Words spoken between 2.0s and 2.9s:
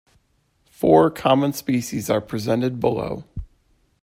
are presented